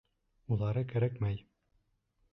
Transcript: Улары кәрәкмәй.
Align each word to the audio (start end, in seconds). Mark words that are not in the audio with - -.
Улары 0.55 0.83
кәрәкмәй. 0.95 1.47